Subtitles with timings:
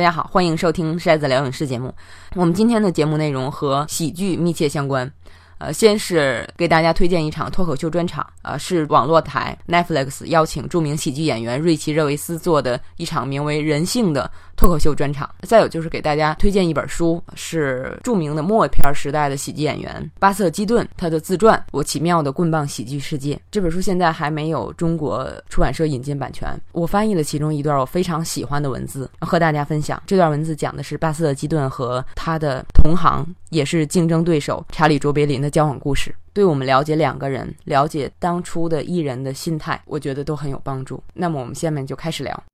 [0.00, 1.94] 大家好，欢迎收听筛子聊影视节目。
[2.34, 5.12] 我们今天的节目内容和喜剧密切相关。
[5.58, 15.28] 呃，先是给大家推荐一场脱口秀专场，呃，是网络台 Netflix 邀请著名喜剧演员瑞奇·热维斯做的一场名为《人性》的脱口秀专场。
[15.40, 23.34] 再有就是给大家推荐一本书，是著名的默片时代的喜剧演员巴瑟·基顿他的自传《我奇妙的棍棒喜剧世界》。
[23.50, 30.02] 这本书现在还没有中国出版社引进版权，我翻译了其中一段我非常喜欢的文字和大家分享。
[30.06, 35.50] 这段文字讲的是巴瑟·基顿和他的同行，也是竞争对手查理·卓别林的。
[35.50, 41.02] 交往故事对我们了解两个人、了解当初的艺人的心态，我觉得都很有帮助。
[41.12, 42.44] 那么，我们下面就开始聊。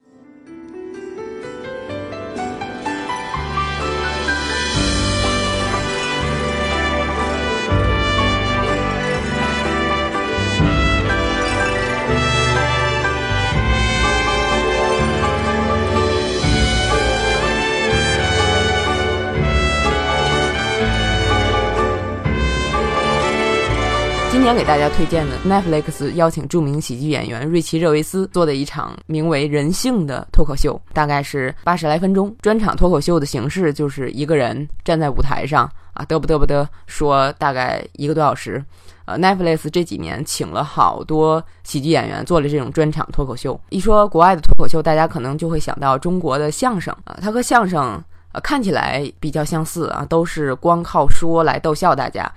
[24.46, 32.32] 今天给大家推荐的 Netflix 邀请著名喜剧演员瑞奇·热维斯做的一场名为《人性》的脱口秀，大概是八十来分钟。
[32.40, 38.64] 专场脱口秀的形式就是一个人站在舞台上啊，嘚不嘚不嘚说大概一个多小时。
[39.06, 43.60] 呃，Netflix 这几年请了好多喜剧演员做了这种专场脱口秀。
[43.70, 52.32] 一说国外的脱口秀，大家可能就会想到中国的相声啊，它和相声呃看起来比较相似啊，都是光靠说来逗笑大家。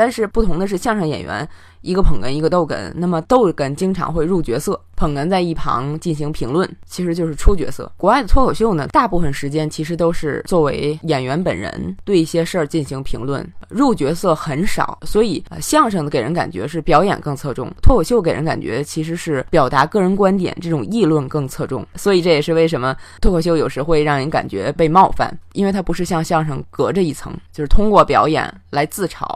[0.00, 1.46] 但是不同的是，相声演员
[1.82, 2.90] 一个捧哏，一个逗哏。
[2.94, 7.92] 那么逗哏经常会入角色，捧哏在一旁进行评论，其实就是出角色。
[7.98, 14.98] 国外的脱口秀呢，大部分时间其实都是作为演员本人对一些事儿进行评论，入角色很少。
[15.02, 21.86] 所以相声的给人感觉是表演更侧重，脱口秀给人感觉其实是表达个人观点，这种议论更侧重。
[21.94, 29.26] 所以这也是为什么脱口秀有时会让人感觉被冒犯，因为它不是像相声隔着一层，就是通过表演来自嘲。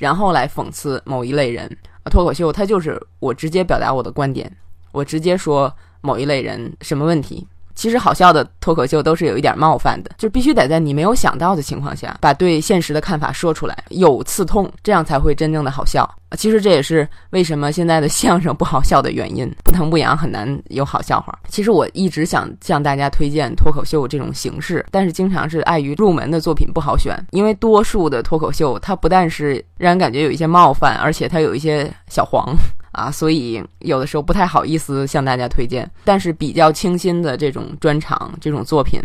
[0.00, 1.70] 然后来讽刺某一类人，
[2.10, 4.50] 脱口秀它就是我直接表达我的观点，
[4.92, 5.70] 我直接说
[6.00, 7.46] 某一类人什么问题。
[7.80, 16.06] 其实好笑的脱口秀都是有一点冒犯的，就必须得在你没有想到的情况下，把对现实的看法说出来，有刺痛，这样才会真正的好笑。
[16.36, 21.34] 其实这也是为什么现在的相声不好笑的原因，不疼不痒很难有好笑话。
[21.48, 32.54] 其实我一直想向大家推荐脱口秀这种形式，但是经常是碍于入门的作品不好选，因为多数的脱口秀它不但是让人感觉有一些冒犯，而且它有一些小黄。
[32.92, 39.00] 啊，所以有的时候不太好意思向大家推荐，但是比较清新的这种专场这种作品，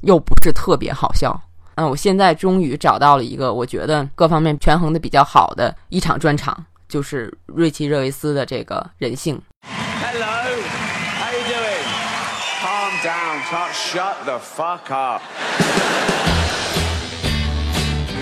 [0.00, 1.38] 又不是特别好笑。
[1.76, 9.40] 嗯，我现在终于找到了一个我觉得各方面权衡的比较好的一场专场，就是瑞奇·热维斯的这个人性。
[9.62, 15.22] Hello，how you doing？Calm down，shut the fuck up。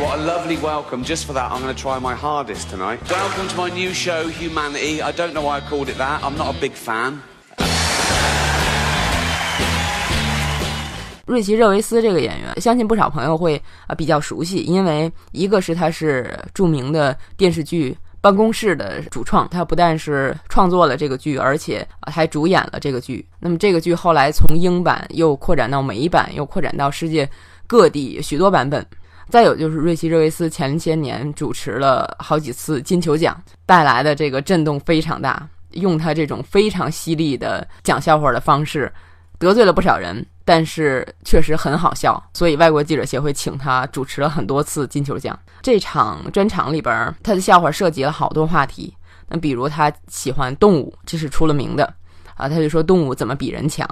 [0.01, 1.03] What a lovely welcome.
[1.03, 3.01] Just for that, I'm going to try my hardest tonight.
[3.11, 5.03] Welcome to my new show, Humanity.
[5.03, 6.23] I don't know why I called it that.
[6.23, 7.19] I'm not a big fan.
[11.27, 23.27] 瑞奇·热维斯这个演员，相信不少朋友会啊比较熟悉，因为一个是他是著名的电视剧《办公室》的主创，他不但是创作了这个剧，而且还主演了这个剧。
[23.41, 27.29] 那么这个剧后来从英版又扩展到美版，又扩展到世界
[27.67, 28.87] 各地许多版本。
[29.29, 35.49] 再有就是瑞奇·热维斯前些年主持了好几次金球奖，带来的这个震动非常大。
[35.73, 38.91] 用他这种非常犀利的讲笑话的方式，
[39.39, 42.21] 得罪了不少人，但是确实很好笑。
[42.33, 45.39] 所以外国记者协会请他主持了很多次金球奖。
[45.61, 48.95] 这场专场里边，他的笑话涉及了好多话题。
[49.29, 51.85] 那比如他喜欢动物，这是出了名的
[52.35, 53.87] 啊，他就说动物怎么比人强。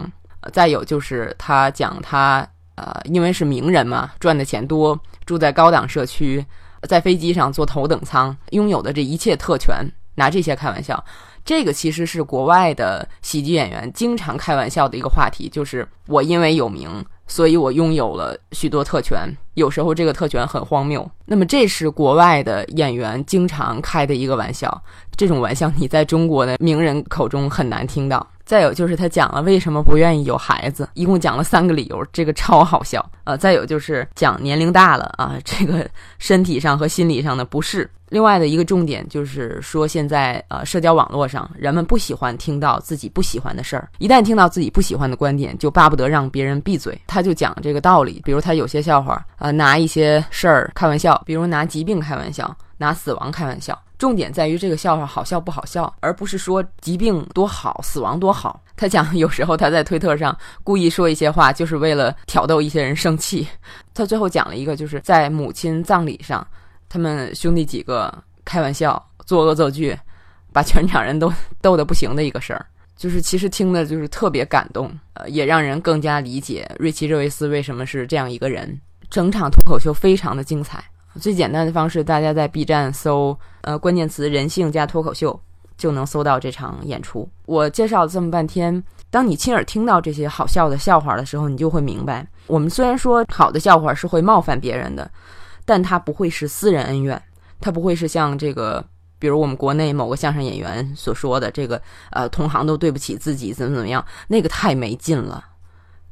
[0.52, 4.98] 再有就是他讲他呃，因为是名人嘛，赚的钱多。
[5.24, 6.44] 住在高档社区，
[6.82, 11.04] 在飞机上坐头等舱，拥有的这一切特权，拿这些开玩笑，
[11.44, 21.10] 这个其实是国外的喜剧演员经常开玩笑的一个话题，就是我因为有名，所以我拥有了许多特权，有时候这个特权很荒谬。
[21.24, 24.80] 那么这是国外的演员经常开的一个玩笑，
[25.16, 28.24] 这种玩笑你在中国的名人口中很难听到。
[28.46, 33.04] 再有就是他讲了为什么不愿意有孩子，一共讲了三个理由，这个超好笑。
[33.24, 35.84] 呃，再有就是讲年龄大了啊，这个
[36.18, 37.90] 身体上和心理上的不适。
[38.10, 46.96] 另外的一个重点就是说，现在呃社交网络上人们不喜欢听到自己不喜欢的事儿，一旦听到自己不喜欢的观点，就巴不得让别人闭嘴。
[47.08, 53.76] 他就讲这个道理，比如他有些笑话，呃拿一些事儿开玩笑，比如拿疾病开玩笑，拿死亡开玩笑。
[53.98, 58.62] 重点在于这个笑话好笑不好笑，而不是说疾病多好、死亡多好。
[58.76, 63.46] 他讲有时候他在推特上故意说一些话，就是为了挑逗一些人生气。
[63.94, 66.46] 他最后讲了一个，就是在母亲葬礼上，
[66.88, 68.12] 他们兄弟几个
[68.44, 69.98] 开玩笑、做恶作剧，
[70.52, 71.32] 把全场人都
[71.62, 72.66] 逗得不行的一个事儿。
[72.96, 78.78] 就是其实听的就是特别感动，呃，也让人更加理解瑞奇·热维斯为什么是这样一个人。
[79.08, 80.82] 整场脱口秀非常的精彩。
[81.18, 85.38] 最简单的方式，大家在 B 站搜呃关键词“人性加脱口秀”，
[85.76, 87.28] 就能搜到这场演出。
[87.46, 95.10] 我介绍了这么半天，当你亲耳听到这些好笑的笑话的时候，你就会明白，我们虽然说好的笑话是会冒犯别人的，
[95.64, 97.20] 但它不会是私人恩怨，
[97.60, 98.84] 它不会是像这个，
[99.18, 101.80] 比如我们国内某个相声演员所说的这个，
[102.10, 105.44] 呃，同行都对不起自己，怎么怎么样，那个太没劲了。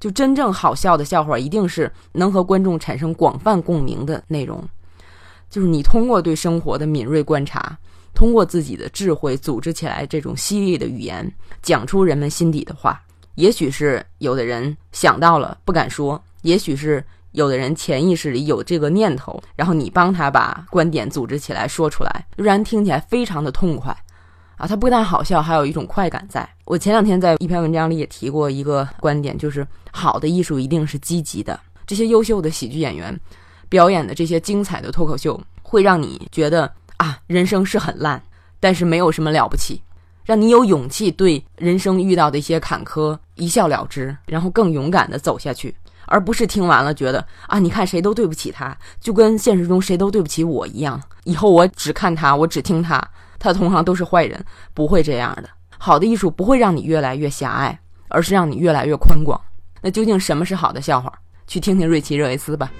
[0.00, 4.62] 就真正好笑的笑话，一定是能和观众产生广泛共鸣的内容。
[5.54, 7.78] 就是你通过对生活的敏锐观察，
[8.12, 13.00] 通过自己的智慧组织起来这种犀利的语言，讲出人们心底的话。
[13.36, 23.96] 也许是有的人想到了不敢说，也许是有的人潜意识里有这个念头，然后你帮他把观点组织起来说出来，让人听起来非常的痛快。
[24.56, 26.26] 啊，他不但好笑，还有一种快感。
[26.28, 31.60] 在我前两天在一篇文章里也提过一个观点，就是好的艺术一定是积极的。
[31.86, 33.16] 这些优秀的喜剧演员。
[33.74, 38.22] 表演的这些精彩的脱口秀，会让你觉得啊，人生是很烂，
[38.60, 39.82] 但是没有什么了不起，
[40.24, 45.74] 让你有勇气对人生遇到的一些坎坷一笑了之，然后更勇敢的走下去，
[46.06, 53.04] 而不是听完了觉得啊，你看谁都对不起他，就跟现实中谁都对不起我一样，以后我只看他，我只听他，
[53.40, 54.40] 他的同行都是坏人，
[54.72, 55.50] 不会这样的。
[55.78, 57.76] 好的艺术不会让你越来越狭隘，
[58.06, 59.40] 而是让你越来越宽广。
[59.82, 61.12] 那究竟什么是好的笑话？
[61.48, 62.70] 去听听瑞奇·热维斯吧。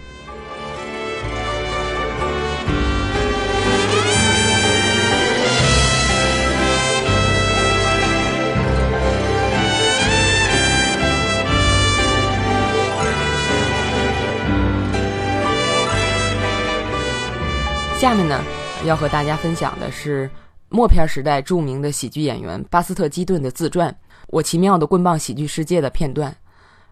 [18.05, 18.45] 下面呢，
[18.85, 20.29] 要和大家分享的是
[20.69, 23.91] 默片时代著名的喜剧演员巴斯特·基顿的自传
[24.27, 26.37] 《我奇妙的棍棒喜剧世界》的片段。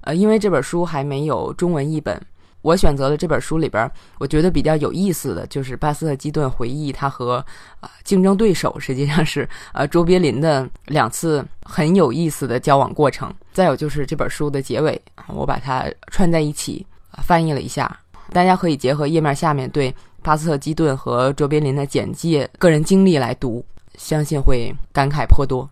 [0.00, 2.18] 呃，因为这本书还没有中文译本，
[2.62, 3.86] 我选择了这本书里边
[4.20, 7.44] 我觉得比较有意思的就是巴斯特·基顿回忆他和
[7.80, 13.30] 啊竞争对手实际上是呃卓别林的两次很有意思的交往过程。
[13.52, 16.86] 再有就是这本书的结尾，我把它串在一起
[17.22, 18.00] 翻译了一下，
[18.30, 19.94] 大家可以结合页面下面对。
[20.22, 23.64] 巴斯特·基顿和卓别林的简介、个人经历来读，
[23.96, 25.68] 相信会感慨颇多。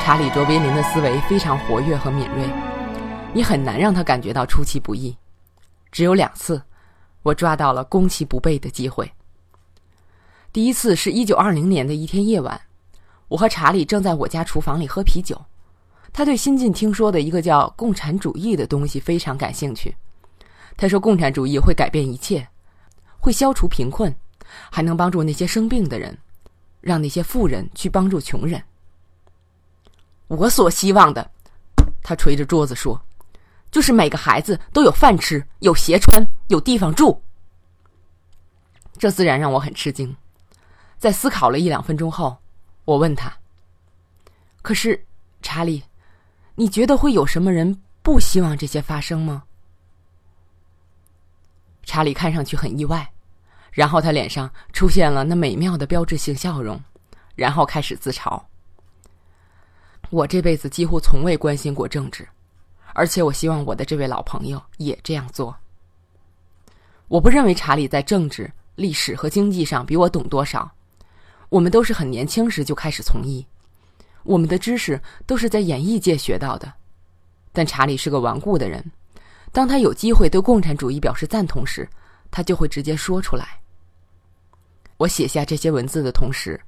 [0.00, 2.48] 查理·卓别林的思维非常活跃和敏锐，
[3.34, 5.16] 你很难让他感觉到出其不意。
[5.90, 6.62] 只有两次，
[7.24, 9.10] 我抓到了攻其不备的机会。
[10.52, 12.60] 第一次是一九二零年的一天夜晚。
[13.30, 15.40] 我和查理正在我家厨房里喝啤酒，
[16.12, 19.94] 他对新近听说的一个叫共产主义的东西非常感兴趣。
[20.76, 22.48] 他说，共产主义会改变一切，
[23.20, 24.12] 会消除贫困，
[24.68, 26.18] 还能帮助那些生病的人，
[26.80, 28.60] 让那些富人去帮助穷人。
[30.26, 31.30] 我所希望的，
[32.02, 33.00] 他捶着桌子说，
[33.70, 37.22] 就是每个孩子都有饭吃，有鞋穿，有地方住。
[38.98, 40.16] 这自然让我很吃惊。
[40.98, 42.36] 在思考了一两分钟后。
[42.84, 43.32] 我问他
[44.62, 45.04] ：“可是，
[45.42, 45.82] 查理，
[46.54, 49.44] 你觉得会有什么人不希望这些发生吗？”
[51.84, 53.08] 查理看上去很意外，
[53.72, 56.80] 然后他脸上出现了那美妙的标志性笑容，
[57.34, 58.40] 然后开始自嘲
[60.10, 62.28] ：“我这辈子几乎从未关心过政治，
[62.92, 65.56] 而且我希望我的这位老朋友也这样做。
[67.08, 70.70] 我不认为查理在政治、历史和经济上比我懂多少。”
[71.50, 73.44] 我们都是很年轻时就开始从医，
[74.22, 76.72] 我们的知识都是在演艺界学到的。
[77.52, 78.82] 但查理是个顽固的人，
[79.52, 81.88] 当他有机会对共产主义表示赞同时，
[82.30, 83.60] 他就会直接说出来。
[84.96, 86.60] 我写下这些文字的同时，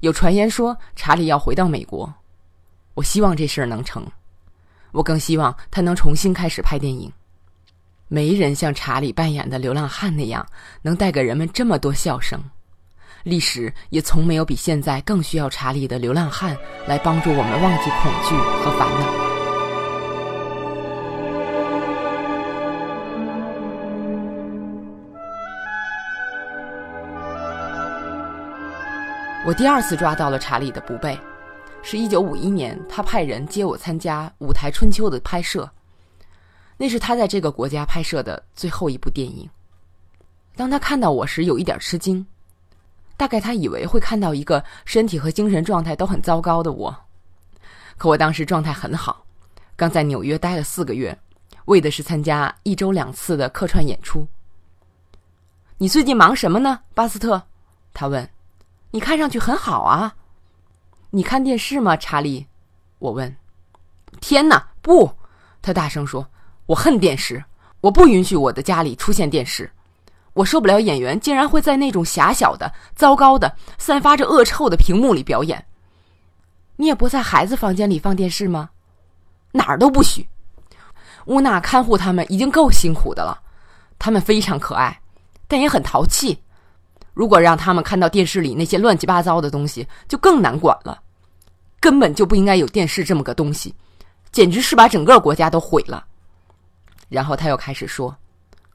[0.00, 2.12] 有传言说查理要回到美国，
[2.94, 4.04] 我希望这事儿能成。
[4.90, 7.12] 我更希望他能重新开始拍电影。
[8.08, 10.44] 没人像查理扮演的流浪汉那样，
[10.82, 12.42] 能带给人们这么多笑声。
[13.24, 19.24] 历史也从没有比现在更需要查理的流浪汉来帮助我们忘记恐惧和烦恼。
[29.46, 31.18] 我第二次抓到了查理的不备，
[31.82, 35.70] 是一九五一年，他派人接我参加《舞台春秋》的拍摄，
[36.76, 39.48] 那是他在这个国家拍摄的最后一部电影。
[40.56, 42.26] 当他看到我时，有一点吃惊，
[43.16, 46.94] 大概他以为会看到一个身体和精神状态都很糟糕的我。
[47.96, 49.24] 可我当时状态很好，
[49.76, 51.16] 刚在纽约待了四个月，
[51.66, 54.26] 为的是参加一周两次的客串演出。
[55.78, 57.42] 你最近忙什么呢，巴斯特？
[57.92, 58.28] 他问。
[58.90, 60.14] 你看上去很好啊。
[61.10, 62.46] 你看电视吗，查理？
[62.98, 63.36] 我问。
[64.20, 65.10] 天哪，不！
[65.60, 66.26] 他大声说。
[66.66, 67.44] 我恨电视，
[67.80, 69.70] 我不允许我的家里出现电视。
[70.34, 75.64] 我受不了演员竟然会在那种狭小的、糟糕的、散发着恶臭的屏幕里表演。
[76.76, 78.70] 你也不在孩子房间里放电视吗？
[79.52, 80.28] 哪儿都不许。
[81.26, 83.40] 乌娜看护他们已经够辛苦的了，
[83.98, 85.00] 他们非常可爱，
[85.46, 86.38] 但也很淘气。
[87.14, 91.00] 如果让他们看到电视里那些乱七八糟的东西，就更难管了。
[91.78, 93.72] 根本就不应该有电视这么个东西，
[94.32, 96.04] 简直是把整个国家都毁了。
[97.08, 98.16] 然后他又开始说：“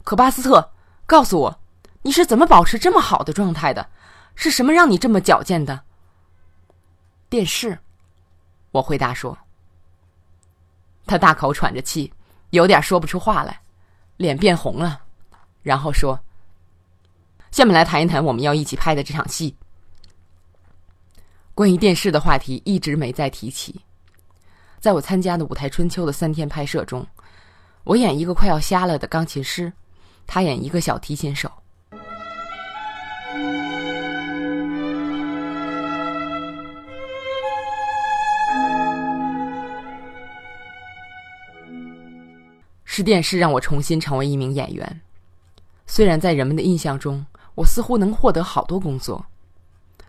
[0.06, 0.72] 可巴斯特，
[1.10, 1.60] 告诉我，
[2.04, 3.90] 你是怎么保持这么好的状态的？
[4.36, 5.82] 是什么让你这么矫健的？”
[7.28, 7.80] 电视，
[8.70, 9.36] 我回答说。
[11.08, 12.14] 他大口喘着气，
[12.52, 13.60] 有点说不出话来，
[14.18, 15.02] 脸变红了，
[15.64, 16.20] 然后说。
[17.50, 19.56] 下面来谈一谈我们要一起拍的这场戏。
[21.56, 23.82] 关于电视的话题一直没再提起。
[24.80, 27.04] 在我参加的《舞台春秋》的三天拍摄中，
[27.84, 29.74] 我演一个快要瞎了的钢琴师，
[30.32, 31.52] 他演一个小提琴手。
[42.86, 45.02] 是电视让我重新成为一名演员，
[45.88, 47.26] 虽然在人们的印象中。
[47.56, 49.26] 我似乎能获得好多工作，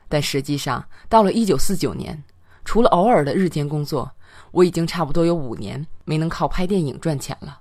[0.08, 2.22] 但实际上到了一九四九年，
[2.64, 4.08] 除了偶尔的日间工作，
[4.52, 7.58] 我已经差不多有五年没能靠拍电影赚钱了。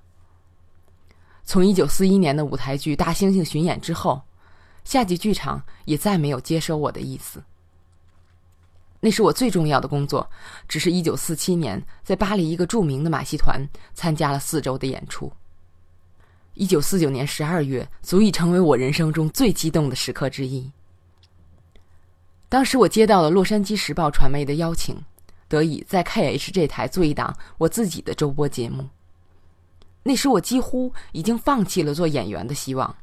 [1.50, 4.22] 从一九四一年的舞台剧《大猩猩》巡演之后，
[4.84, 7.42] 夏季剧场也再没有接收我的意思。
[9.00, 10.30] 那是我最重要的工作，
[10.68, 13.60] 只是一九四七年在巴黎一个著名的马戏团
[13.94, 15.32] 参加了四周的演出。
[16.54, 20.70] 一九四九年十二月，足以成为我人生中最激动的时刻之一。
[22.48, 24.96] 当时我接到了《洛杉矶时报》传媒的邀请，
[25.48, 28.88] 得以在 KH 这台做一档我自己的周播节目。
[30.02, 32.94] 那时我几乎已经放弃了做演员的希望。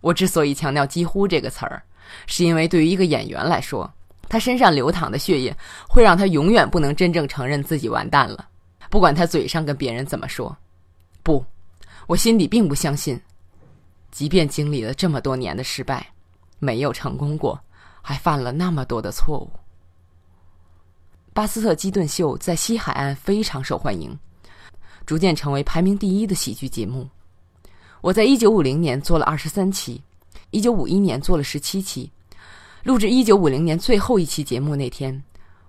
[0.00, 1.82] 我之所以强调“几乎”这个词儿，
[2.26, 3.92] 是因为对于一个演员来说，
[4.28, 5.56] 他身上流淌的血液
[5.88, 8.48] 会让他永远不能真正承认自己完蛋了，
[8.90, 10.56] 不管他嘴上跟别人怎么说。
[11.22, 11.44] 不。
[12.06, 13.20] 我心里并不相信，
[14.12, 16.06] 即便经历了这么多年的失败，
[16.60, 17.60] 没有成功过，
[18.00, 19.50] 还犯了那么多的错误。
[21.32, 24.16] 巴斯特基顿秀在西海岸非常受欢迎，
[25.06, 27.08] 逐渐成为排名第一的喜剧节目。
[28.00, 30.02] 我在一九五零年做了二十三期，
[30.50, 32.10] 一九五一年做了十七期。
[32.82, 35.22] 录制一九五零年最后一期节目那天，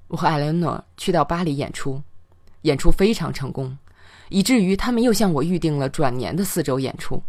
[0.07, 2.01] 我和艾伦诺去到巴黎演出，
[2.63, 3.75] 演出非常成功。
[4.29, 7.21] 以至于他们又向我预定了转年的四周演出。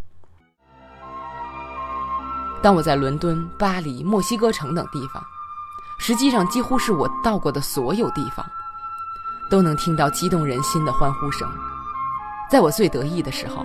[2.61, 5.23] 当我在伦敦、巴黎、墨西哥城等地方，
[5.97, 8.45] 实际上几乎是我到过的所有地方，
[9.49, 11.49] 都能听到激动人心的欢呼声。
[12.49, 13.63] 在我最得意的时候，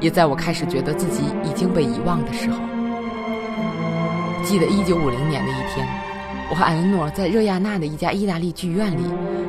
[0.00, 2.56] 也在我开始觉得自己已经被遗忘的时候。
[4.42, 5.86] 记得一九五零年的一天，
[6.48, 9.04] 我和艾诺在热亚纳的一家意大利剧院里，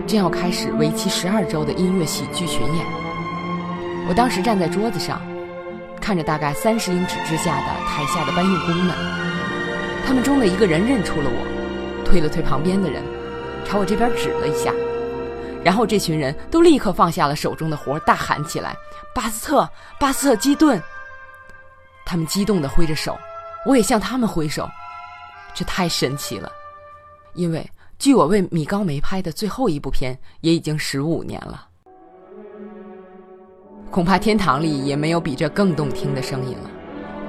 [0.06, 2.86] 正要开始为期十二周的音乐喜剧巡演。
[4.10, 5.22] 我当时站在桌子上，
[6.02, 8.94] 看着大概三十英尺之下的台下的搬运工们。
[10.06, 13.02] 他们中的一个人认出了我，推了推旁边的人，
[13.64, 14.74] 朝我这边指了一下。
[15.64, 18.76] 然后这群人都立刻放下了手中的活，大喊起来
[19.16, 20.82] ：“巴斯特，巴斯特基顿！”
[22.06, 23.18] 他们激动地挥着手，
[23.66, 24.70] 我也向他们挥手。
[25.54, 26.52] 这太神奇了，
[27.34, 27.66] 因为
[27.98, 31.68] 距我为米高梅拍的最后一部片也已经十五年了。
[33.90, 36.70] 恐怕天堂里也没有比这更动听的声音了。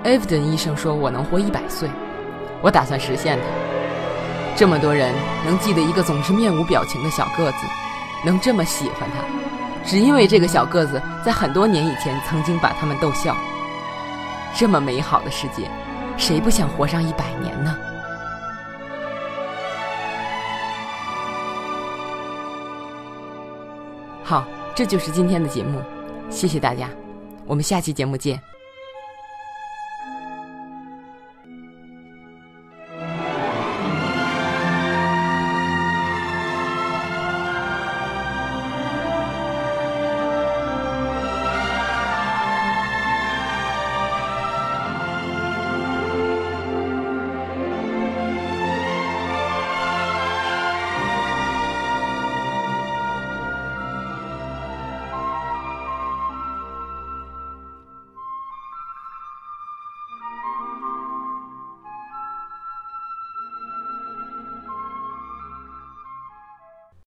[0.03, 1.89] 艾弗顿医生说：“我能活一百岁，
[2.63, 3.47] 我打算实现它。”
[4.57, 5.15] 这么多人
[5.45, 7.59] 能记得一个总是面无表情的小个子，
[8.25, 9.23] 能这么喜欢他，
[9.85, 13.37] 只因为这个小个子在很多年以前曾经把他们逗笑。
[14.57, 15.69] 这么美好的世界，
[16.17, 17.77] 谁不想活上一百年呢？
[24.23, 25.83] 好，这就是今天的节目。
[26.31, 26.89] 谢谢大家，
[27.47, 28.54] 我们下期节目见。